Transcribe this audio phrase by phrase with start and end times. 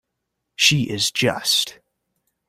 [0.55, 1.77] She is just.